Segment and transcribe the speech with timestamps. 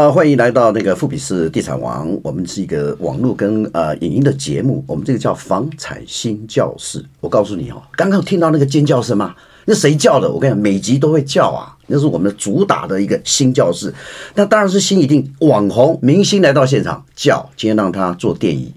[0.00, 7.04] 呃，欢迎来到那个富比士地产王，我们是一个网络跟呃影音的节目，我们这个叫房产新教室。
[7.20, 9.34] 我告诉你哦，刚刚听到那个尖叫声吗？
[9.66, 10.32] 那谁叫的？
[10.32, 13.92] 我跟你讲，每集都会叫啊，那是我们主打的一个新教室。
[14.34, 18.72] 那当然是新一定网红明星来到现场叫，今天让他做电影。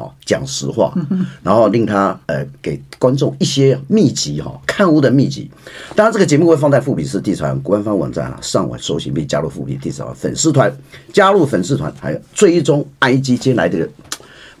[0.00, 0.94] 哦，讲实话，
[1.42, 5.50] 然后令他呃给观众一些秘籍哈，看屋的秘籍。
[5.94, 10.74] 当然，这个节目会放在富比士地产官方网站啊，上网搜寻并加入富比士地产粉丝团，
[11.12, 13.20] 加入粉丝团还有追踪 IG。
[13.20, 13.88] 今天来的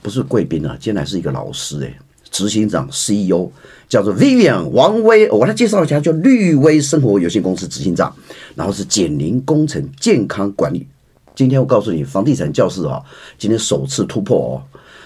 [0.02, 1.98] 不是贵宾啊，今天来是一个老师哎，
[2.30, 3.50] 执行长 CEO
[3.88, 8.14] 叫做 Vivian 王威，我来介绍一下，叫绿威生活有限公司执行长，
[8.54, 10.86] 然后是减龄工程健康管理。
[11.34, 13.00] 今天我告诉你，房地产教室啊，
[13.38, 14.52] 今天首次突破哦。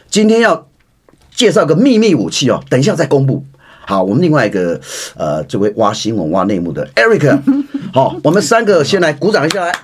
[0.08, 0.68] 今天要
[1.34, 3.44] 介绍个秘密武器哦，等一下再公布。
[3.86, 4.80] 好，我们另外一个
[5.16, 7.38] 呃，这位挖新闻、挖内幕的 Eric，
[7.92, 9.74] 好，我们三个先来鼓掌一下来。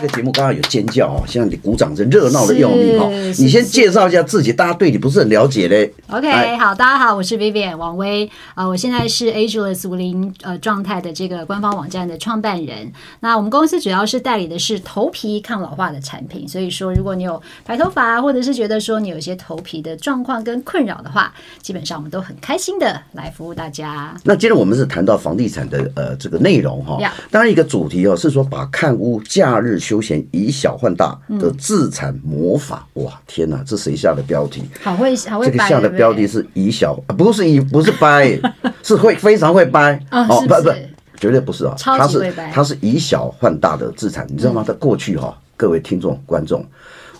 [0.00, 3.10] 这个节目刚刚有尖叫哦，现在你鼓掌是热闹的要命哦。
[3.36, 5.92] 你先介绍一下自己，大家对你不是很了解嘞。
[6.08, 8.24] OK，好，大家好，我是 Vivian 王威
[8.54, 12.92] 啊、呃，我现在是 Ageless 五零呃状态的这个官方网站的创办人。
[13.18, 24.14] 那我们公司主要是代理的是头皮抗老化的产品，所以说如果你有白头发，或者是觉得说你有一些头皮的状况跟困扰的话，基本上我们都很开心的来服务大家。
[24.22, 27.00] 那今天我们是谈到房地产的呃这个内容哈，
[27.32, 29.80] 当然一个主题哦是说把看屋假日。
[29.88, 33.20] 休闲以小换大的自产魔法，嗯、哇！
[33.26, 34.62] 天哪，这谁下的标题？
[34.82, 35.46] 好会，好会。
[35.46, 38.38] 这个下的标题是以小，不是以，不是掰，
[38.84, 40.70] 是会非常会掰哦，不不，
[41.18, 44.62] 绝对不是啊，他是他是以小换大的自产，你知道吗？
[44.62, 46.62] 在过去哈，各位听众观众，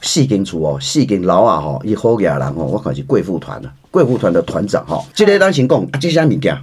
[0.02, 6.62] 细跟粗哦，细跟老啊哈，以后给人哦，我可是贵妇团的贵妇团的团长哈，这类单行共啊，接下来你讲。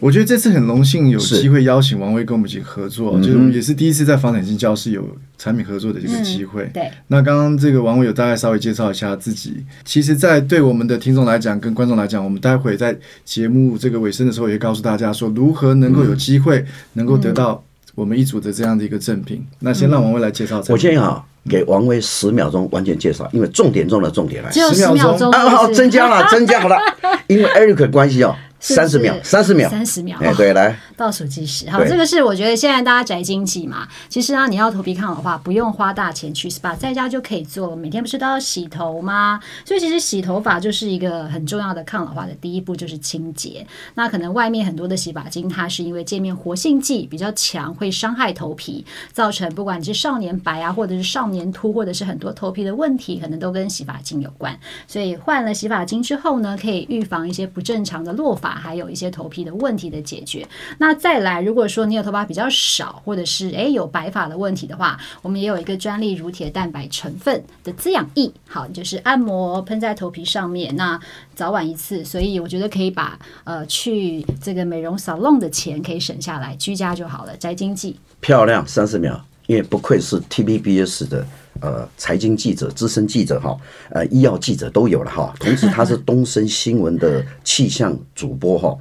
[0.00, 5.06] 我觉得这次很荣幸有机会邀请王威跟我们一起合作，是就是我们也是第一次在房产星叫室有
[5.36, 6.64] 产品合作的这个机会。
[6.64, 9.62] 嗯、对，那刚刚这个王威有大概稍微介绍一下自己。
[9.84, 12.96] 其实，在对我们的听众来讲，跟观众来讲，我们待会在
[13.26, 17.62] 节目这个尾声的时候，也告诉大家说如何能够有机会能够得到
[17.94, 19.36] 我们一组的这样的一个赠品。
[19.38, 20.64] 嗯、那先让王威来介绍。
[20.68, 24.50] 我建议啊，给王威十秒钟完全介绍，因为重点中的重点来。
[24.50, 24.60] 十
[24.94, 26.78] 秒钟啊，好，增加了，增加好 了，
[27.26, 28.34] 因为 Eric 关系哦。
[28.60, 30.18] 三十秒，三十秒，三十秒。
[30.20, 31.68] 哎，对，来倒数计时。
[31.70, 37.74] 好，这个是我觉得现在大家宅经济嘛，其实啊，你要头皮抗老化，不用花大钱去 SPA，在家就可以做。
[37.74, 39.40] 每天不是都要洗头吗？
[39.64, 43.66] 所以其实洗头发就是一个很重要的抗老化的第一步，就是清洁。
[43.94, 54.54] 那可能外面很多的洗发精，它是因为界面活性剂比较强，会伤害头皮，造成不管你是少年白啊，或者是少年秃，或者是很多头皮的问题，可能都跟洗发精有关。
[54.86, 58.49] 所以换了洗发精之后呢，可以预防一些不正常的落发。
[58.54, 60.46] 还有一些头皮的问题的解决。
[60.78, 70.98] 那再来，如果说你有头发比较少，或者是诶有白发的问题的话，我们也有一个专利乳铁蛋白成分的滋养液，好，就是按摩喷在头皮上面，那
[71.34, 77.98] 早晚一次，所以我觉得可以把呃去这个美容 salon 的钱可以省下来，居家就好了，宅经济。
[78.20, 81.26] 漂亮，三十秒，因为不愧是 TVBS 的。
[81.60, 83.54] 呃，财经记者、资深记者哈，
[83.90, 85.34] 呃，医药记者都有了哈。
[85.38, 88.74] 同时，他是东森新闻的气象主播哈。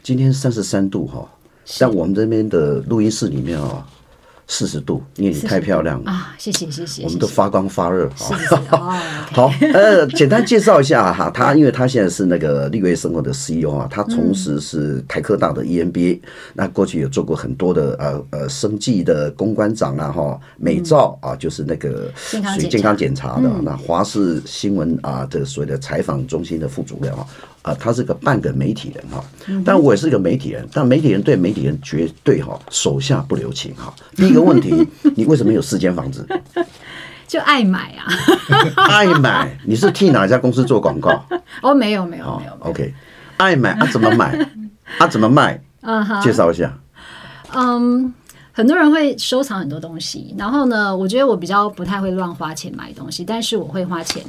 [0.00, 1.28] 今天三十三度哈，
[1.64, 3.84] 在我们这边的录音室里面啊。
[4.46, 6.34] 四十度，因为你太漂亮了啊！
[6.38, 8.08] 谢谢谢谢，我们都发光发热。
[9.32, 16.20] 好，呃，简单介绍一下哈，他因为他现在是那个绿威生活的 CEO 啊，他同时是台科大的 EMBA，
[16.52, 27.26] 那过去有做过很多的呃呃生技的公关长啊哈，美照啊就是那个属于健康检查的，那华视新闻啊这个所谓的采访中心的副主任啊。
[27.64, 29.24] 啊，他是个半个媒体人哈，
[29.64, 33.92] 但我也是个媒体人，但媒体人对媒体人绝对哈手下不留情哈。
[34.14, 34.86] 第一个问题，
[35.16, 36.26] 你为什么有四间房子？
[37.26, 38.04] 就爱买啊，
[38.90, 39.58] 爱买。
[39.64, 41.10] 你是替哪家公司做广告？
[41.62, 42.52] 哦，没有没有没有。
[42.60, 42.92] OK，
[43.38, 43.86] 爱买啊？
[43.90, 44.38] 怎么买？
[44.98, 45.06] 啊？
[45.08, 45.58] 怎么卖？
[45.80, 46.78] 啊介绍一下。
[47.54, 48.12] 嗯，
[48.52, 54.22] 很多人会收藏很多东西，然后呢，我觉得我比较不太会乱花钱买东西，但是我会花钱。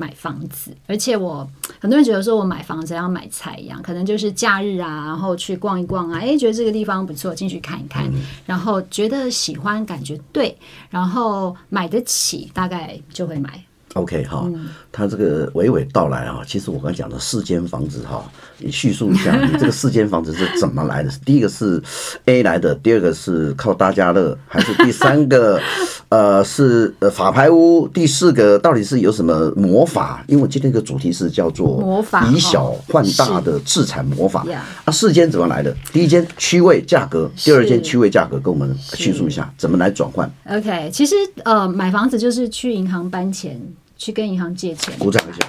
[0.00, 1.46] 买房子，而且我
[1.78, 8.10] 很多人觉得说我买房子像买菜一样，可能就是假日啊，然后去逛一逛啊，哎，觉得这个地方不错，进去看一看，
[8.46, 10.56] 然后觉得喜欢，感觉对，
[10.88, 13.62] 然后买得起，大概就会买。
[13.94, 14.48] OK 哈，
[14.92, 21.10] 他这个娓娓道来啊，其实我刚才讲的四间房子哈，你叙述一下， 你这个四间房子是怎么来的？
[21.24, 21.80] 第一个是
[22.24, 25.60] A 来的，第二个是靠大家乐，还是第三个
[26.10, 27.86] 呃是呃法拍屋？
[27.86, 30.24] 第四个到底是有什么魔法？
[30.26, 34.44] 因为我今天的主题是叫做魔法以小换大的自产魔法。
[34.84, 35.72] 啊，四间怎么来的？
[35.92, 41.14] 第一间区位价格，第二间区位价格，跟我们叙述一下怎么来转换？OK，其实
[41.44, 43.60] 呃买房子就是去银行搬钱。
[44.00, 45.46] 去跟银行借钱，鼓掌一下，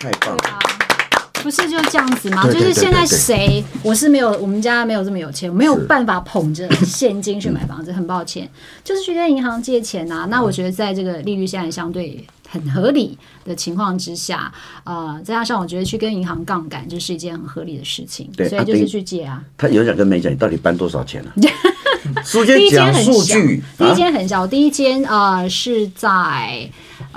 [0.00, 0.77] 太棒了！
[1.42, 2.44] 不是就这样子吗？
[2.46, 8.48] 就是现在谁，我是没有，我们家没有这么有钱，没有办法捧着现金去买房子，很抱歉，
[8.84, 10.26] 就是去跟银行借钱啊。
[10.30, 14.52] 那我觉得在这个利率现在相对很合理的情况之下，
[14.84, 19.42] 呃，再加上我觉得去跟银行杠杆就是一件很合理的事情，对所以就是去借啊。
[19.56, 21.30] 他有讲跟没讲，你到底搬多少钱 呢？
[22.46, 23.34] 第一间很小，
[23.78, 26.68] 第一间很小，第一间呃是在。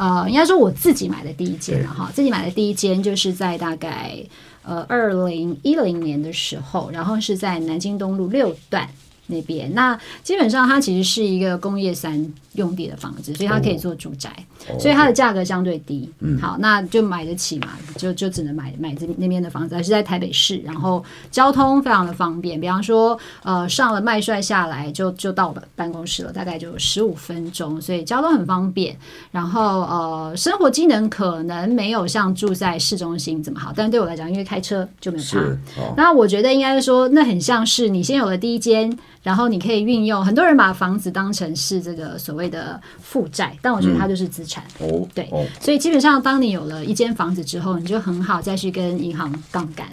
[0.02, 4.18] 呃，应该说我自己买的第一间了哈，自己买的第一间就是在大概
[4.64, 8.90] 呃二零一零年的时候，然后是在南京东路六段
[9.32, 9.74] 那边。
[9.74, 14.30] 那基本上它其实是一个工业三用地的房子，所以它可以做住宅，
[14.70, 16.10] 哦、所以它的价格相对低。
[16.20, 22.60] 嗯，好，那就买得起嘛，就就只能买买这那边的房子，还是在台北市，然后交通非常的方便。
[22.60, 28.96] 比方说，呃，上了麦帅下来就就到办公室了，大概就十五分钟，所以交通很方便。
[29.32, 35.40] 然后呃，生活机能可能没有像住在市中心这么好，但对我来讲，因为开车就没有差。
[35.78, 38.92] 哦、那我觉得应该是说，那很像是你先有了第一间，
[39.24, 40.24] 然后你可以运用。
[40.24, 42.52] 很多人把房子当成是这个所谓。
[42.52, 44.62] 的负债，但我觉得它就是资产。
[44.82, 49.88] 嗯、哦，对，哦、所以基本上，当你有了一间房子之后，你就很好再去跟银行杠杆，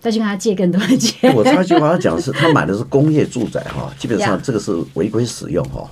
[0.00, 1.32] 再去跟他借更多的钱。
[1.32, 5.88] 我插一句话要讲的是， 他买的是工业住宅哈，基本上这个是违规使用哈，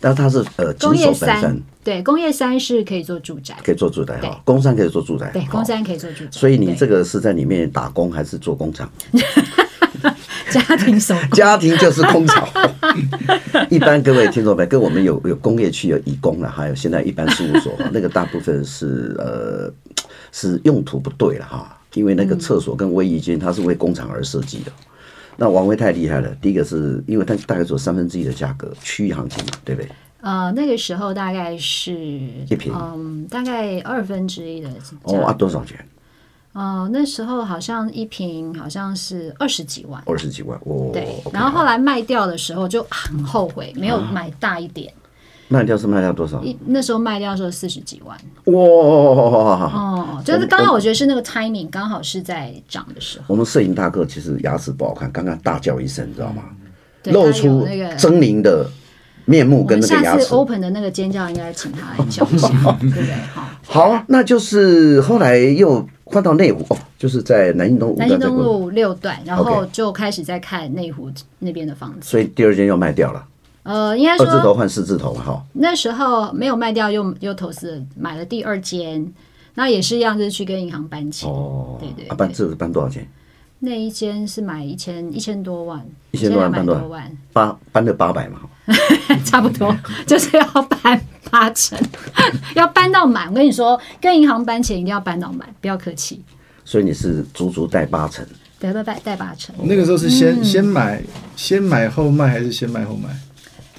[0.00, 6.30] 但是它是呃工业三，对，工业三是可以做住宅，可以做住宅哈，工三可以做住宅，对，工三可以做住宅。
[6.32, 8.90] 所以你这个是在里面打工还是做工厂？
[10.50, 12.48] 家庭手家庭就是工厂。
[13.70, 19.72] 一般各位听众朋友，跟我们有有工业区有乙工了，还有现在一般事务所， 那个大部分是呃
[20.32, 24.72] 是用途不对了哈，因为那个厕所跟卫浴间它是为工厂而设计的。
[25.36, 29.88] 那王威太厉害了，第一个是因为它大概做三分之一的价格，区域行情嘛，对不对？
[30.20, 34.68] 呃，那个时候大概是一平，嗯，大概二分之一的
[35.04, 35.78] 哦啊，多少钱？
[36.58, 40.90] 哦、呃，那时候好像一瓶好像是二十几万，二十几万哦。
[40.92, 44.92] 对，然后后来卖掉的时候就很后悔，没有买大一点。
[44.92, 44.98] 啊、
[45.46, 46.42] 卖掉是卖掉多少？
[46.42, 48.18] 一那时候卖掉的时候四十几万。
[48.46, 48.54] 哇！
[49.72, 53.26] 哦，就是刚好我觉得是那个 timing 刚好是在涨的时候。
[53.28, 56.42] 我们摄影大哥其实牙齿不好看，刚刚大叫一声，你知道吗？
[57.04, 58.68] 露出那个狰狞的
[59.26, 60.22] 面目跟那个牙齿。
[60.22, 62.48] 下次 open 的那个尖叫应该请他来叫一下，
[62.80, 63.14] 对不对？
[63.32, 63.48] 好，
[63.92, 65.88] 好，那就是后来又。
[66.10, 72.08] 换到内湖哦，就是在南京东南京东路六段，然后就开始在看内湖那边的房子。
[72.08, 73.24] 所以第二间又卖掉了。
[73.64, 75.44] 呃，应该说二字头换四字头哈。
[75.52, 79.06] 那时候没有卖掉，又又投资买了第二间，
[79.54, 81.28] 那也是一样，就是去跟银行搬钱。
[81.28, 82.16] 哦，对对。
[82.16, 83.06] 搬这是搬多少钱？
[83.60, 87.18] 那一间是买一千一千多万，一千多万搬多少万？
[87.32, 88.38] 八搬了八百嘛，
[89.26, 89.76] 差不多
[90.06, 91.00] 就是要搬。
[91.30, 91.78] 八成
[92.54, 96.22] 要搬到满，我跟你说，跟银行搬钱一定要搬到满，不要客气。
[96.64, 98.26] 所以你是足足贷八成，
[98.58, 99.54] 对，都贷贷八成。
[99.62, 101.02] 那个时候是先、嗯、先买
[101.36, 103.08] 先买后卖，还是先卖后卖？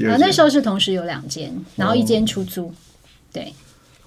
[0.10, 2.74] 啊，那时候是同时有两间，然后一间出租，哦、
[3.34, 3.54] 对。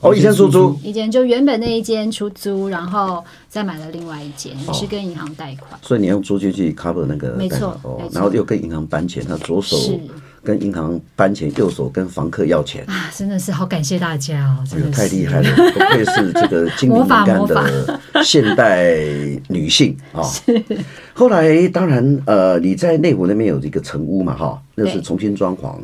[0.01, 5.79] 哦，一间出租，一间就原本那一间出租，然后再买了另外一间，也是跟银行贷款。
[5.81, 9.77] 所以你用租金去 cover 那个，没错，哦，然后又跟银行搬钱，他左手。
[10.45, 13.11] 跟银行搬钱，右手跟房客要钱啊！
[13.17, 18.95] 真的是好感谢大家哦，真的太厉害了，不愧是这个精明能干的 现代
[19.49, 20.23] 女性啊！
[21.15, 25.75] 后来当然呃，你在内湖那边有一个城屋嘛哈，那是重新装潢。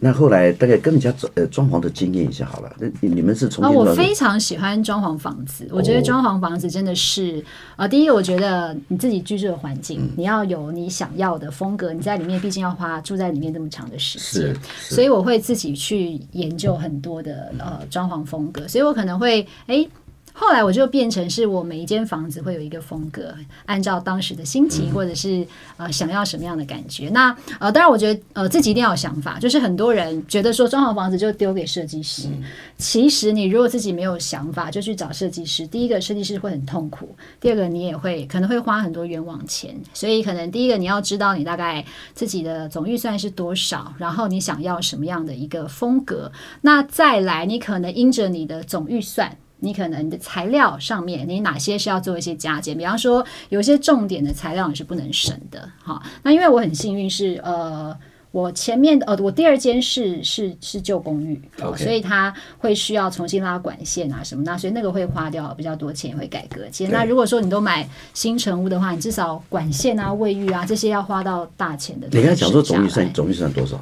[0.00, 2.72] 那后来大概跟人家装呃装潢的经验一下好了。
[2.78, 3.90] 那你们是重新装潢？
[3.90, 7.42] 我非常喜欢装潢房子，我觉得装潢房子真的是
[7.76, 19.86] 呃，第一个我觉得你自己居住的环境，你要有你想要的风格，你在里面毕竟要花住在里面那么长的时间，所以我会自己去研究很多的呃装潢风格，所以我可能会哎。
[20.36, 23.32] 后来我就变成是我每一间房子会有一个风格，
[23.66, 27.08] 按照当时的心情或者是呃想要什么样的感觉。
[27.10, 32.28] 那呃，当然我觉得呃自己一定要有想法，就是很多人觉得说装好房子就丢给设计师，
[32.76, 35.64] 其实你如果自己没有想法，就去找设计师。
[35.68, 39.74] 第一个设计师会很痛苦，第二个你也会可能会花很多冤枉钱。
[39.92, 46.32] 所以可能第一个你要知道你大概自己的总预算是多少，然后你想要什么样的一个风格。
[46.62, 52.76] 那再来，你可能因着你的总预算，你可能你的材料上面，你哪些是要做一些加减？
[52.76, 55.68] 比方说，有一些重点的材料你是不能省的。
[55.82, 57.96] 好，那因为我很幸运是呃。
[58.34, 61.40] 我前面的呃，我第二间是是是旧公寓.
[61.76, 66.90] 所以它会需要重新拉管线啊什么那，所以那个会花掉比较多钱，也会改隔间。
[66.90, 72.08] 那如果说你都买新成屋的话，你至少管线啊、卫浴啊这些要花到大钱的。
[72.10, 73.80] 你刚才讲说总预算总预算多少？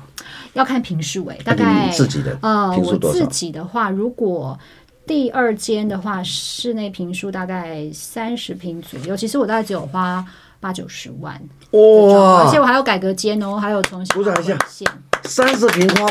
[0.52, 4.58] 要看平数诶，大概自己的呃，我自己的话，如果
[5.06, 10.24] 第二间的话，室内平数大概三十平左右，其实我大概只有花。
[10.62, 11.34] 八九十万
[11.72, 12.44] 哇！
[12.44, 14.56] 而且我还有改革间哦，还有重新鼓掌一下，
[15.24, 16.06] 三十平花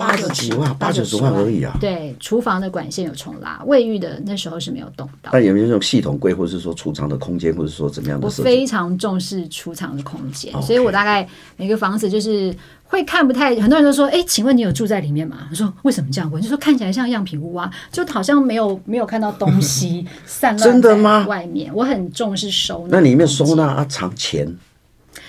[0.00, 1.76] 八十几万，八九十万而已啊。
[1.80, 5.30] 对，厨房的管线有重拉，卫浴的那时候是没有动到。
[5.32, 8.26] 那有没有这种系统柜，或者是说储藏的空间，或者说怎么样的？
[8.26, 12.54] 我非常重视储藏的空间，所以我大概每个房子就是。
[12.90, 15.46] 会看不太，很多人都说，哎，请问你有住在里面吗？
[15.48, 16.40] 我说为什么这样问？
[16.40, 21.70] 我就说看起来像样品屋啊，就好像没有 没有看到东西散乱在外面。
[21.72, 22.96] 我很重视收纳。
[22.96, 24.52] 那里面收纳啊，藏钱，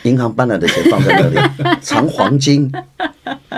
[0.04, 1.38] 银行搬来的钱放在那里，
[1.82, 2.72] 藏黄金，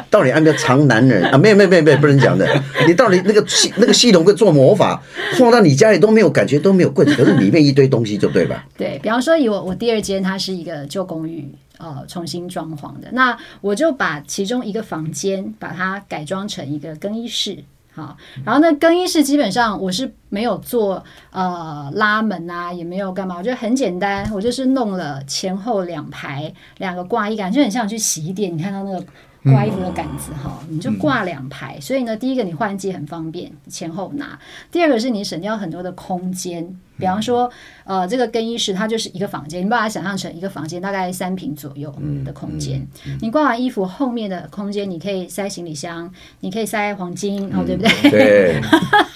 [0.10, 1.38] 到底按照藏男人啊？
[1.38, 2.48] 没有没有没有没有不能讲的。
[2.88, 5.02] 你到底那个系那个系统会做魔法，
[5.38, 8.66] 放到你家里都没有感觉，都没有柜子，可是里面一堆东西就对吧？
[8.78, 11.50] 对，比方说，以我我第二间，它是一个旧公寓。
[11.80, 17.58] 呃，重新装潢的，那我就把其中一个房间把它改装成一个更衣室，
[17.94, 29.06] 好，然后那更衣室基本上我是没有做呃拉门啊，也没有干嘛，我觉得很简单，我就是弄了前后两排两个挂衣杆，就很像去洗衣店，你看到那个。
[29.46, 34.40] 挂衣服的杆子哈，你就挂两排，所以呢，第一个你换季很方便，前后拿；
[34.72, 37.50] 第二个是你省掉很多的空间，比方说，
[37.84, 42.86] 呃，这个更衣室它就是一个房间，你把它想象成一个房间，大概三平左右的空间。
[43.22, 46.10] 你挂完衣服后面的空间，你可以塞行李箱，
[46.40, 48.10] 你可以塞黄金，哦，对不对？
[48.12, 48.62] 对，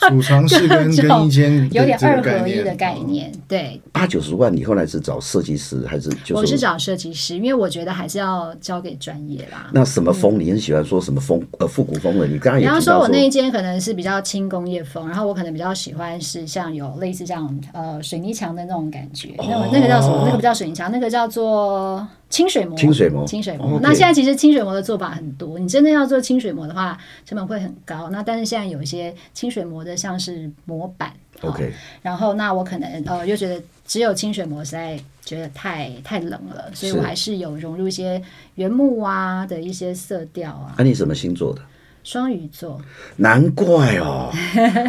[0.10, 3.32] 储藏室跟更衣间 有点二合一的概念。
[3.48, 6.10] 对，八九十万，你后来是找设计师还是？
[6.34, 9.70] 我是找设计师，因为我觉得还是要交给专业啦。
[9.72, 10.12] 那什么？
[10.18, 11.40] 风，你很喜欢说什么风？
[11.60, 12.26] 呃，复古风的。
[12.26, 19.36] 你刚刚也说，说我那一间可能是比较轻工业风，然后我可能比较喜欢是像有类似这样呃水泥墙的那种感觉。
[19.38, 20.24] 那么那个叫什么？
[20.26, 22.76] 那个不叫水泥墙，那个叫做清水膜。
[22.78, 23.80] 清水膜，清水模。
[23.82, 28.10] 那现在其实清水膜的做法很多，你真的要做清水膜的话，成本会很高。
[28.10, 31.14] 那但是现在有一些清水膜的，像是模板。
[31.42, 31.72] OK。
[32.02, 35.00] 然后那我可能呃又觉得只有清水膜实在。
[35.28, 38.22] 觉得太太冷了，所以我还是有融入一些
[38.56, 40.74] 原木啊的一些色调啊。
[40.78, 41.62] 那、啊、你什么星座的？
[42.08, 42.80] 双鱼座。
[43.18, 44.32] 难怪哦，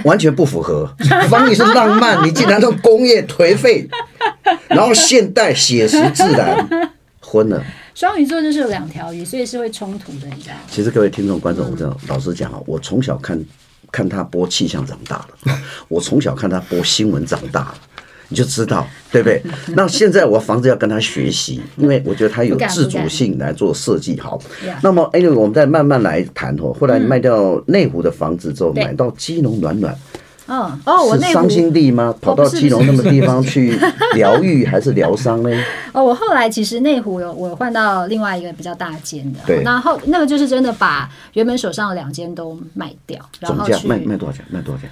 [0.05, 0.89] 完全不符合。
[1.29, 3.89] 方你是浪漫，你竟然都工业颓废，
[4.71, 7.61] 然后现代写实自然，昏了。
[7.93, 10.61] 双鱼座就是有两条鱼，所以是会冲突的，你知道吗？
[10.71, 13.45] 其实各位听众观众，我这样老实讲啊，我从小看
[13.91, 15.53] 看他播气象长大的，
[15.89, 17.79] 我从小看他播新闻长大的。
[18.29, 19.43] 你就知道，对不对？
[19.75, 24.19] 那现在我房子要跟他学习，因为我觉得他有自主性来做设计。
[24.21, 24.39] 好，
[24.83, 26.73] 那么 anyway，我们再慢慢来谈哦。
[26.79, 29.97] 后来卖掉内湖的房子之后，买到基隆暖暖。
[30.51, 32.15] 嗯哦，我是伤心地吗？
[32.23, 33.79] 跑到基隆那么地方去
[34.15, 35.51] 疗愈还是疗伤呢？
[35.93, 44.43] 哦，我后来其实内湖有我换到另外一个比较大间的，对，然后那个就是真的把原本手上的两间都卖掉，然后总价卖卖多少钱？
[44.49, 44.89] 卖多少钱？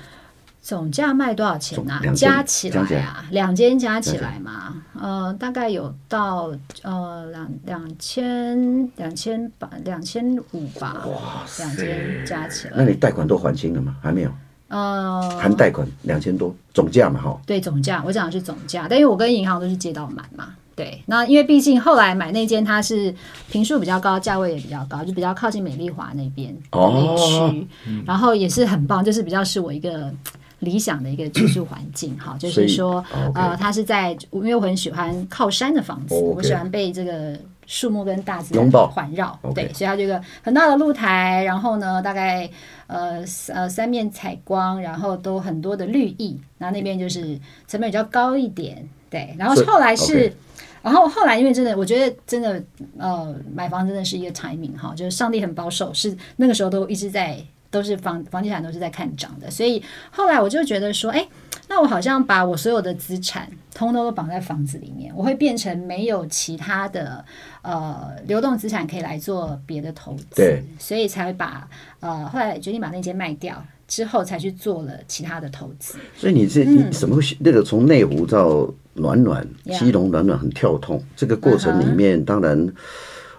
[0.67, 2.01] 总价卖多少钱呢？
[2.13, 6.51] 加起来啊，两间加起来嘛，呃，大概有到
[6.83, 11.07] 呃两两千两千八两千五吧。
[11.07, 12.73] 哇，两间加起来。
[12.79, 13.95] 那你贷款都还清了吗？
[14.03, 14.31] 还没有。
[14.67, 17.41] 呃，含贷款两千多，总价嘛，哈。
[17.47, 20.49] 对，总价，我讲的是总价，但因为我跟银行都是借到满嘛。
[20.75, 23.15] 对，那因为毕竟后来买那间它是
[23.49, 27.69] 平数比较高，价位也比较高，就比较靠近美丽华那边那区，
[28.05, 30.13] 然后也是很棒，就是比较是我一个。
[30.61, 42.49] 理想的一个居住环境， 哈，就是说，呃，他是在，因为我很喜欢靠山的房子，我喜欢被这个树木跟大自然环绕，对，所以它这个很大的露台，然后呢，大概
[42.87, 50.33] 呃呃三面采光，然后都很多的绿意，然后那边就是成本比较高一点，对，然后后来是，
[50.81, 52.63] 然后后来因为真的，我觉得真的
[52.97, 57.39] 呃买房真的是一个 timing 哈，就是上帝很保守，是那个时候都一直在。
[57.77, 61.29] 都是房房地产都是在看涨的，所以后来我就觉得说，哎，
[61.69, 67.23] 那我好像把我所有的资产通通都绑在房子里面，我会变成没有其他的
[67.61, 71.69] 呃流动资产可以来做别的投资，对，所以才会把
[72.01, 75.99] 呃后来决定把那间卖掉之后，才去做了其他的投资。
[76.17, 79.47] 所以你是你怎么会那个从内湖到暖暖
[79.79, 82.73] 基隆暖暖很跳痛，这个过程里面当然。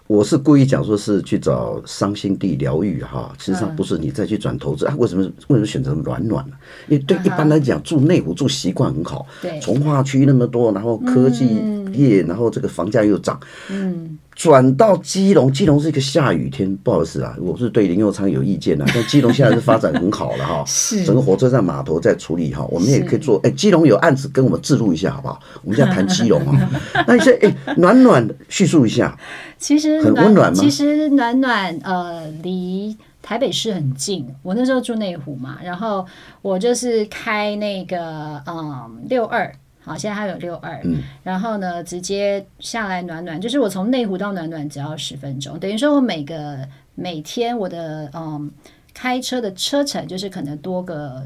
[0.08, 4.96] 我是故意讲说是去找伤心地疗愈哈，实际上不是你再去转投资啊？
[4.98, 6.56] 为什么为什么选择暖暖呢？
[6.88, 11.62] 因为对一般来讲住内湖住习惯很好，对，从化区那么多，然后科技
[11.92, 13.38] 业，然后这个房价又涨，
[13.70, 14.18] 嗯。
[14.38, 18.86] 转到基隆，基隆是一个下雨天，不好意思啊，我是对林右昌有意见的。
[18.94, 23.39] 但基隆现在是发展很好了哈， 是整个火车站码头在处理哈，我们也可以做。
[23.44, 25.39] 哎，基隆有案子跟我们置入一下好不好？
[25.63, 26.70] 我们现在谈基隆啊，
[27.08, 29.17] 那你说哎，暖暖叙述一下，
[29.58, 30.60] 其实很温暖吗？
[30.62, 36.06] 其实暖暖呃离台北市很近，我那时候住内湖嘛，然后
[36.44, 39.51] 我就是开那个嗯六二。
[39.88, 40.84] 好，现在还有六二，
[41.24, 48.51] 然后呢，直接下来暖暖，就是我从内湖到暖暖只要十分钟，等于说我每个每天我的嗯
[48.94, 51.25] 开车的车程就是可能多个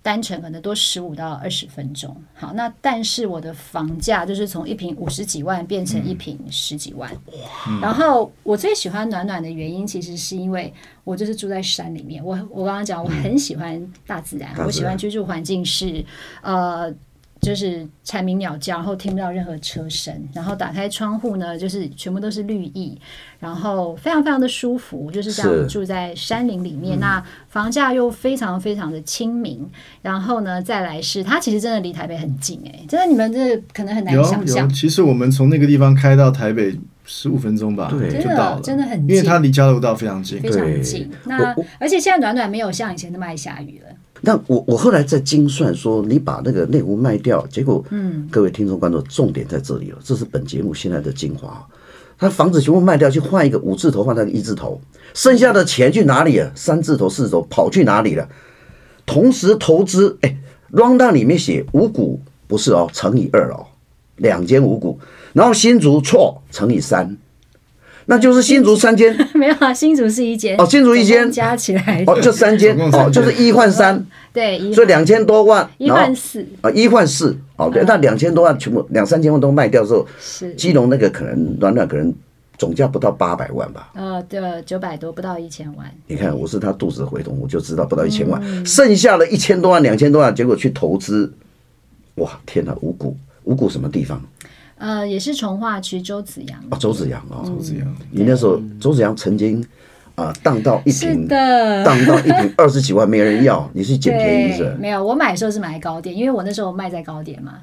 [0.00, 2.16] 单程可能多十五到二十分钟。
[2.34, 7.10] 好，那但是我的房价就是从一平五十几万变成一平十几万。
[7.68, 10.72] 嗯、然后我最喜欢暖暖的原因，其实是因为
[11.04, 16.04] 我就是住在山里面，我我刚刚讲我很喜欢大自然，嗯、我喜欢居住环境是
[16.40, 16.90] 呃。
[17.44, 22.98] 就是蝉鸣鸟叫，然后听不到任何车声，然后打开窗户呢，就是全部都是绿意，
[23.38, 26.98] 然后非常非常的舒服，就是这样住在山林里面。
[26.98, 29.64] 那房价又非常非常的亲民，
[30.00, 34.68] 然后呢，再来是它其实真的离台北很近哎、欸，真的你们这可能很难想象。
[34.68, 36.74] 其实我们从那个地方开到台北
[37.04, 41.10] 十五分钟吧，对，就到了，真的很近，因为它离交流道非常近，非常近。
[41.24, 43.93] 那而且现在暖暖没有像以前那么爱下雨了。
[44.24, 51.64] 那我我后来在精算说，你把那个内湖卖掉，结果，嗯，各位听众观众，重点在这里了，这是本节目现在的精华。
[52.16, 54.80] 他房子全部卖掉，去换一个五字头，换那个一字头，
[55.12, 56.50] 剩下的钱去哪里了？
[56.54, 58.28] 三字头、四字头跑去哪里了？
[59.04, 60.36] 同时投资，哎
[60.72, 63.66] ，rundown 里面写五股不是哦，乘以二哦，
[64.16, 64.98] 两间五股，
[65.32, 67.16] 然后新竹错乘以三。
[68.06, 70.56] 那就是新竹三间， 没有啊，新竹是一间。
[70.58, 71.30] 哦，新竹一间。
[71.30, 72.76] 加起来哦，就三间。
[72.92, 77.36] 哦，就是一换三，对，所以两千多万，一换四啊，一换四。
[77.56, 82.12] 哦，对，那两千多万全部两三千万都卖掉之后，是基隆那个可能暖暖可能
[82.58, 85.88] 总价不到八百万吧，呃，对，九百多不到一千万。
[86.06, 91.32] 你看我是他肚子的蛔虫，我就知道不到一千万，剩下的一千多万、两千多万，结果去投资，
[92.16, 94.20] 哇，天哪，五股五股什么地方？
[94.76, 97.96] 呃，也是从化区周子阳哦，周子阳哦，周子阳。
[98.10, 99.64] 你那时候周子阳曾经
[100.14, 104.76] 啊，当到一坪，的 当到一瓶二十几万，没人要，你是捡便宜是？
[104.80, 107.54] 没有，我买的时候是买高点，因为我那时候卖在高点嘛。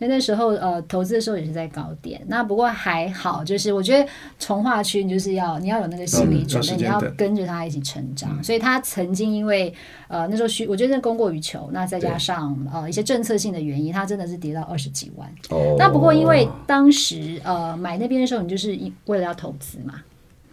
[0.00, 4.08] 那那时候呃，投资的时候也是在高点，那不过还好，就是我觉得
[4.38, 8.30] 从化区你就是要你要有那个心理准备，嗯、你要跟着它一起成长。
[8.38, 9.74] 嗯、所以它曾经因为
[10.06, 15.28] 呃那时候需我觉得供过于求，那再加上呃一些政策性的原因，它真的是跌到二十几万。
[15.50, 15.74] 哦。
[15.78, 19.94] 那不过因为当时呃买那边的时候，你就是为了要投资嘛，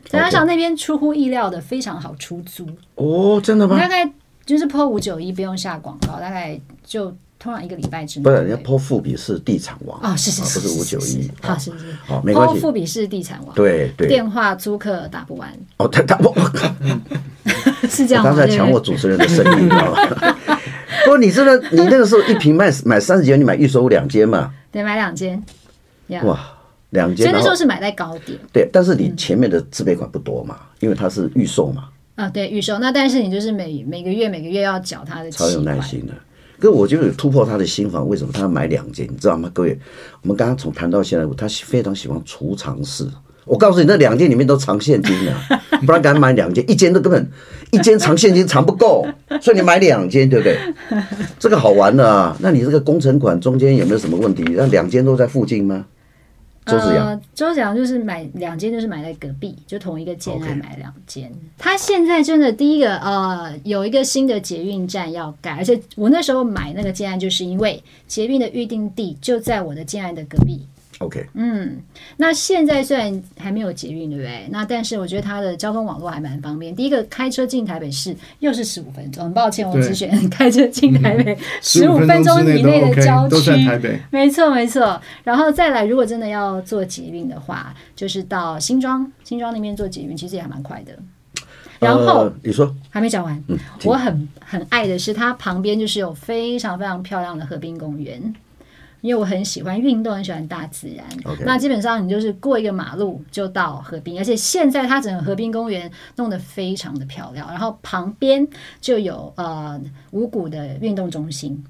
[0.08, 2.68] 再加上那边出乎意料的非常好出租。
[2.96, 3.78] 哦，真的吗？
[3.78, 4.12] 大概
[4.44, 7.16] 就是 PO 五九一不用下广告，大概就。
[7.46, 12.56] 通常一个礼拜之内，不是人家 PO 富比是地产王啊，是是是，不是五九一，好是是，好没关系。
[12.56, 16.52] PO 富比是地产王，对对，电话租客打不完哦，他打不完，
[17.88, 18.24] 是这样。
[18.24, 20.36] 刚才抢我主持人的声音，你知道吗？
[21.06, 24.52] 不过你这个，你那个时候一瓶卖买三十几万，你买预售屋两间嘛？
[24.72, 25.40] 对，买两间。
[26.24, 26.40] 哇，
[26.90, 27.28] 两间。
[27.28, 28.40] 所以那时候是买在高点。
[28.52, 31.90] 对，但是你前面的自备款不多嘛，因为它是预售嘛。
[32.16, 32.80] 啊，对，预售。
[32.80, 36.14] 那但是你就是每每个月每个月要缴他的，超有耐心的。
[36.60, 39.08] 可我就有突破他的心房，为什么他要买两间？
[39.12, 39.50] 你知道吗？
[39.54, 39.78] 各位，
[40.22, 43.08] 我们刚刚从谈到现在，他非常喜欢储藏室。
[43.46, 45.32] 我告诉你，那两间里面都藏现金的，
[45.86, 47.30] 不然敢买两间，一间都根本
[47.72, 49.06] 一间藏现金藏不够，
[49.40, 50.58] 所以你买两间，对不对？
[51.38, 52.36] 这个好玩的啊！
[52.40, 54.44] 那你这个工程款中间有没有什么问题？
[54.56, 55.86] 那两间都在附近吗？
[56.66, 61.32] 洲子阳，洲子阳就是买两间，就是买在隔壁，就同一个建案买两间。
[61.58, 70.66] 他现在真的第一个呃，有一个新的捷运站要改，而且我那时候买那个建案，就是因为捷运的预定地就在我的建案的隔壁。
[71.00, 71.82] OK，嗯，
[72.16, 74.48] 那现在虽然还没有捷运，对不对？
[74.50, 76.74] 那但是我觉得它的交通网络还蛮方便。
[76.74, 79.26] 第一个，开车进台北市又是十五分钟。
[79.26, 83.52] 很抱歉，我只选 开车进台北十五分钟以内的郊区。
[84.10, 85.02] 没错，没错。
[85.26, 90.98] 然后再来，如果真的要做捷运的话，就是到新庄，新庄那边做捷运其实也还蛮快的。
[91.78, 98.34] 然后、呃、你说还没讲完，嗯、我很很爱的是它旁边就是有非常非常漂亮的河滨公园。
[99.06, 101.06] 因为我很喜欢运动，很喜欢大自然。
[101.46, 108.48] 那基本上你就是过一个马路就到河滨，而且现在它整个河滨公园弄得非常的漂亮，然后旁边
[108.82, 111.64] 就有呃五谷的运动中心。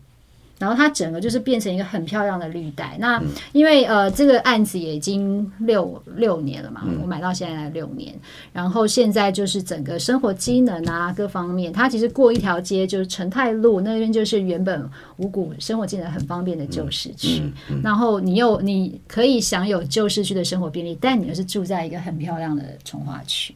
[0.65, 2.97] 然后它整个就是变成一个很漂亮的绿带。
[2.99, 8.11] 那因为呃这个案子也已经六六年了嘛，我买到现在来六年。
[8.51, 17.43] 然后现在就是整个生活机能啊各方面，它其实过一条街就是成泰路那边就是原本五股生活机能很方便的旧市区。
[17.83, 23.53] 然后你又你可以享有旧市区的生活便利，但你又是住在一个很漂亮的从化区。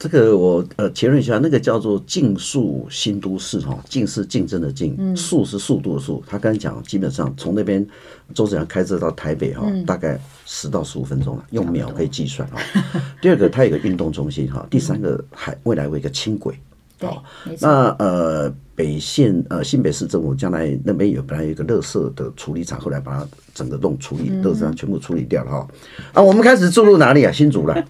[0.00, 6.24] 这个我呃前论一下，那个叫做竞速新都市哈，竞是竞争的竞，速是速度的速。
[6.26, 7.86] 他刚才讲，基本上从那边
[8.32, 12.58] 周子阳开车到台北哈，大概十到十五分钟了，用秒可以计算哈。
[13.20, 14.66] 第二个，它有个运动中心哈。
[14.70, 16.58] 第三个，还未来有一个轻轨。
[17.00, 17.24] 好，
[17.60, 25.68] 那呃北县呃新北市政府将来那边有本来有一个垃圾的处理厂，后来把它整个弄处理，垃圾全部处理掉了哈。
[26.12, 27.32] 啊，我们开始注入哪里啊？
[27.32, 27.84] 新竹了。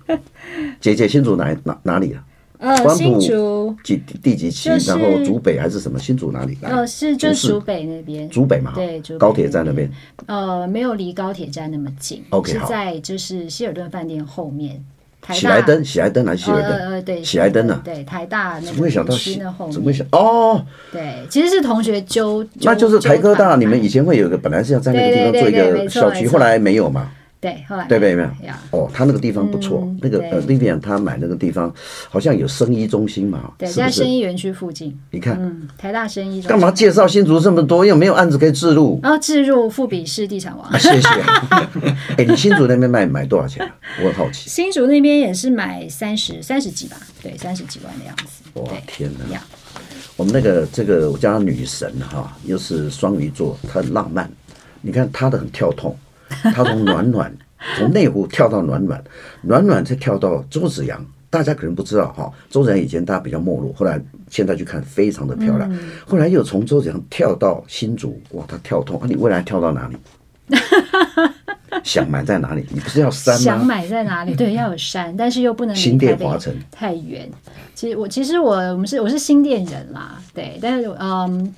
[0.80, 2.24] 姐姐，新竹哪哪哪里啊？
[2.58, 4.68] 呃，新竹几第几期？
[4.86, 5.98] 然后竹北还是什么？
[5.98, 6.58] 新竹哪里？
[6.60, 8.28] 呃，是就是竹北那边。
[8.28, 9.90] 竹北嘛，对，高铁站那边。
[10.26, 12.22] 呃，没有离高铁站那么近。
[12.30, 14.84] OK，是在就是希尔顿饭店后面。
[15.32, 16.72] 喜来登，喜来登还是希尔顿？
[16.72, 17.80] 呃对，喜来登呢？
[17.84, 18.66] 对，台大那个。
[18.66, 19.72] 怎么会想到西那后面？
[19.72, 20.64] 怎么会想哦？
[20.92, 22.44] 对，其实是同学揪。
[22.62, 27.10] 那就是台科大，你们以前会有一个，本来是要在那个地方做一个校区，后来没有嘛？
[27.40, 28.14] 对，后来对不对？
[28.14, 28.28] 没有
[28.70, 31.72] 哦，他那个地方不错，那个呃，Vivian 他买那个地方
[32.10, 34.94] 好像有生医中心嘛，对，在生医园区附近。
[35.10, 36.48] 你看，嗯，台大生医中心。
[36.50, 37.86] 干嘛介绍新竹这么多？
[37.86, 39.00] 又没有案子可以置入。
[39.02, 40.78] 然后置入富比士地产王。
[40.78, 41.08] 谢谢。
[42.18, 43.66] 哎，你新竹那边卖买多少钱？
[44.02, 44.50] 我很好奇。
[44.50, 46.98] 新竹那边也是买三十三十几吧？
[47.22, 48.42] 对，三十几万的样子。
[48.60, 49.40] 哇，天哪！
[50.16, 54.30] 我们那个这个我叫她女神哈，又是双鱼座，她很浪漫。
[54.82, 55.96] 你看她的很跳痛。
[56.54, 57.32] 他从暖暖
[57.76, 59.02] 从内湖跳到暖暖，
[59.42, 62.32] 暖暖再跳到周子阳，大家可能不知道哈。
[62.48, 65.70] 周子阳以前大家比较没落，后来现在去看非常的漂亮。
[66.06, 69.06] 后来又从周子阳跳到新竹，哇，他跳通啊！
[69.06, 69.96] 你未来跳到哪里？
[71.84, 72.66] 想买在哪里？
[72.70, 73.40] 你不是要山吗？
[73.40, 74.34] 想买在哪里？
[74.34, 77.30] 对，要有山，但是又不能新店华城太远。
[77.74, 81.54] 其实我其实我我们是我是新店人啦，对，但是嗯，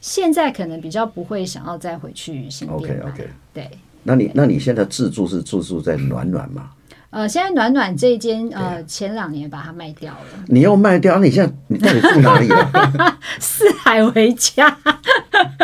[0.00, 2.78] 现在可能比较不会想要再回去新店。
[2.78, 3.70] OK OK，对。
[4.04, 6.70] 那你那你现在自住是自住在暖暖吗？
[7.10, 10.20] 呃，现在暖暖这间呃前两年把它卖掉了。
[10.48, 11.18] 你又卖掉？
[11.20, 13.18] 你现在你到底住哪里啊？
[13.38, 14.76] 四海为家，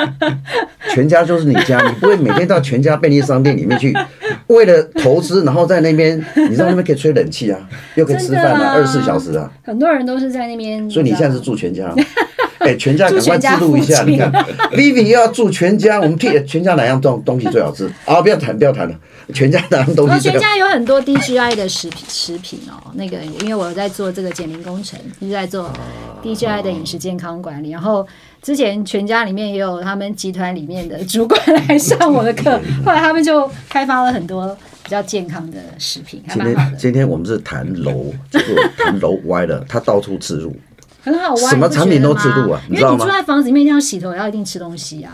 [0.95, 3.93] 全家就是你家，你不会每天到全家便利商店里面去，
[4.47, 6.17] 为了投资，然后在那边，
[6.49, 7.59] 你知道那边可以吹冷气啊，
[7.97, 9.51] 又可以吃饭啊，二十四小时啊。
[9.65, 11.93] 很多人都是在那边，所以你现在是住全家。
[12.65, 14.31] 哎，全家赶快记录一下，你看
[14.73, 18.21] ，Vivi 要住全家，我们替全家哪样东东西最好吃 啊？
[18.21, 18.95] 不要谈，不要谈了，
[19.33, 20.29] 全家哪样东西？
[20.31, 25.73] 全家有很多 DGI 的食品，食品哦，那个因为我在做这个减龄工程，一直在做
[26.23, 28.07] DGI 的饮食健康管理，然后
[28.43, 36.23] 之前全家里面也有他们集团里面的主管来上我的课， 后来他们就开发了很多比较健康的食品。
[36.29, 40.55] 今天今天我们是谈楼，结果谈楼歪了，他到处置入。
[41.03, 42.95] 很好玩，什么产品都置入啊，你知道吗？
[42.95, 45.13] 因为你住在房子里面一定要洗头，要一定吃东西啊。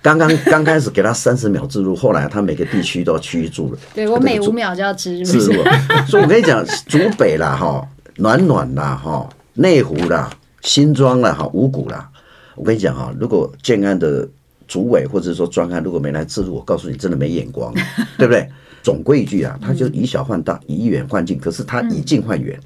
[0.00, 3.78] 刚刚刚开始给他三十秒置入，后来他每个地区都要区域住了。
[3.94, 5.24] 对，我每五秒就要置入。
[5.24, 5.54] 置入，
[6.08, 10.30] 所以我跟你讲，竹北啦哈，暖暖啦哈，内湖啦，
[10.62, 12.08] 新庄啦哈，五股啦。
[12.54, 14.26] 我跟你讲哈，如果建案的
[14.66, 17.74] 主委或者说专案如果没来置入，我告诉你，真的没眼光，
[18.16, 18.48] 对不对？
[18.82, 22.58] 总归一句啊，他就以小换大，以远换近，可是他以近换远。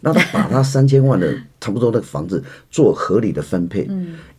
[0.00, 3.88] 那他把他三千万的差不多的房子做合理的分配，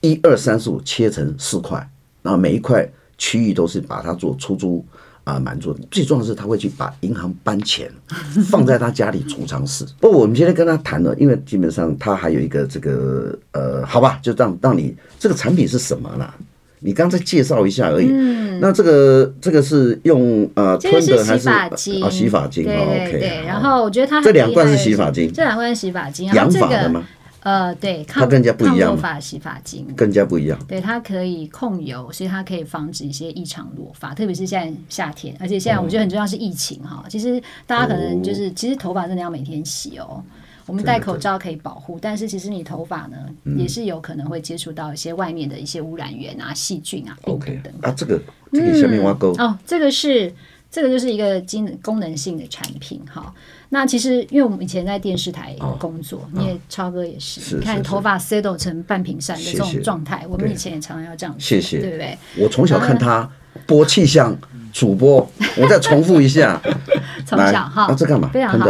[0.01, 1.77] 一二三四五切成四块，
[2.21, 4.85] 然后每一块区域都是把它做出租
[5.23, 5.77] 啊满足。
[5.89, 7.91] 最重要的是他会去把银行搬钱
[8.49, 9.85] 放在他家里储藏室。
[9.99, 16.31] 不，我们今天跟他谈了，因为基本上他还有一个这个呃，好吧，就让让你这个产品是什么呢？
[16.79, 18.07] 你刚才介绍一下而已。
[18.11, 22.63] 嗯，那这个这个是用呃吞的还是啊洗发精？
[22.65, 23.45] 对对对。
[23.45, 27.03] 然后我觉得它这两罐是洗发精，这两罐是洗发精，养发的吗？
[27.41, 28.97] 呃，对，它更加不一样。
[28.97, 30.59] 发洗发精更加不一样。
[30.67, 37.05] 对，它可以控油，所以它可以防止一些异常落发，特别是现在夏天，而且现在我觉得很重要是疫情哈。
[37.07, 40.21] 其实大家可能就是，其实头发真的要每天洗哦。
[40.67, 43.17] 我们戴口罩可以保护，但是其实你头发呢，
[43.57, 47.73] 也是有可能会接触到一些外面的一些污染源啊、细菌啊、病毒等等。
[47.81, 50.31] 啊，这个这个下面挖沟哦，这个是
[50.69, 53.33] 这个就是一个功功能性的产品哈。
[53.69, 62.17] 那其实因为我们以前在电视台工作，哦、你也、哦、超哥也是，是你看头发 settle 成半屏山的这种状态，我们以前也常常要这样，谢谢，对不对？
[62.37, 63.29] 我从小看他
[63.65, 64.37] 播气象
[64.73, 66.61] 主播，我再重复一下，
[67.25, 68.29] 从小哈，啊、这干嘛？
[68.33, 68.67] 非常好。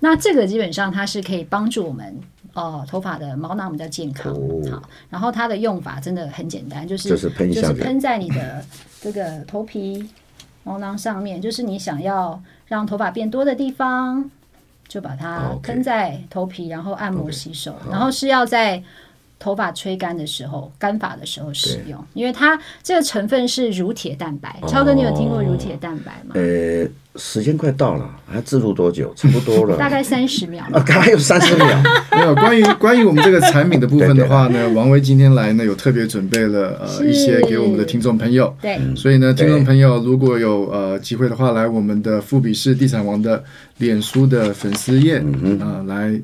[0.00, 2.20] 那这个基本上它是可以帮助我们。
[2.52, 8.64] 哦，头发的毛囊比较健康，哦、好，然后它的用法真的很简单，就是就是喷在你的
[9.00, 10.10] 这个头皮
[10.64, 14.28] 毛囊上面，就是你想要让头发变多的地方，
[14.88, 18.82] 就把它喷在头皮，然后按摩洗手，然后是要在
[19.40, 24.56] 头发吹干的时候，干发的时候使用，因为它这个成分是乳铁蛋白。
[24.62, 26.34] 哦、超哥，你有听过乳铁蛋白吗？
[26.34, 26.86] 呃。
[27.16, 29.12] 时间快到了，还置入多久？
[29.16, 30.64] 差不多了， 大概三十秒。
[30.70, 31.66] 啊，还有三十秒。
[32.16, 38.56] 没有关于关于我们这个产品的部分的话呢，王威今天来呢有特别准备了呃一些给我们的听众朋友。
[38.62, 43.42] 对，所以呢，听众朋友如果有呃机会的话，来我们的富比士地产王的
[43.78, 46.20] 脸书的粉丝页啊、嗯呃、来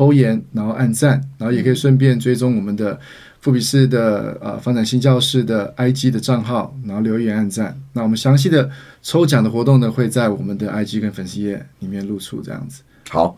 [0.00, 2.98] po 言，然后按赞，然后也可以顺便追踪我们的。
[3.42, 7.74] 富比士的呃房产星叫室的 IG 的账号，然后留言按赞。
[7.94, 8.68] 那我们详细的
[9.00, 12.82] 抽奖的活动呢，会在我们的 IG 跟粉丝页里面露出，这样子。
[13.08, 13.34] 好，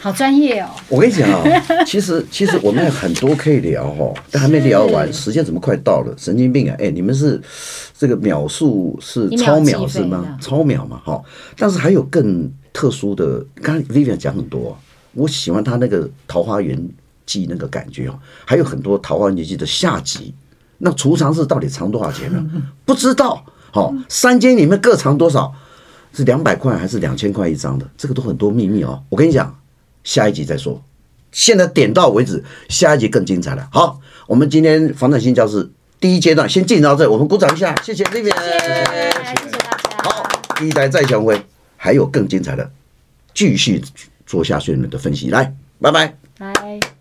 [0.00, 0.70] 好专业哦。
[0.88, 1.44] 我跟你讲啊，
[1.86, 6.12] 其实其实我们有很多可以聊哦，但还没聊完，时间怎么快到了？
[6.18, 6.74] 神经病啊！
[6.80, 7.40] 哎，你们是
[7.96, 10.36] 这个秒数是超秒是吗？
[10.40, 11.22] 超秒嘛，哈。
[11.56, 14.76] 但是还有更特殊的，刚刚 Vivian 讲很多，
[15.14, 16.88] 我喜欢他那个桃花源。
[17.26, 20.34] 记那个感觉哦，还有很多桃花源记的下集。
[20.76, 22.44] 那储藏室到底藏多少钱呢？
[22.84, 23.42] 不知道。
[23.70, 25.50] 好，三间里面各藏多少？
[26.12, 27.88] 是两百块还是两千块一张的？
[27.96, 29.02] 这个都很多秘密哦。
[29.08, 29.58] 我跟你讲，
[30.04, 30.82] 下一集再说。
[31.32, 33.66] 现在点到为止，下一集更精彩了。
[33.72, 39.78] 好，我们今天房产新教室第一阶段先进到这，我们鼓掌一下，谢谢 Vivian，谢谢大家。
[40.02, 41.42] 好，第一代再相会，
[41.78, 42.70] 还有更精彩的，
[43.32, 43.82] 继续
[44.34, 45.30] 做下去的分析。
[45.30, 46.93] 来，拜拜，拜。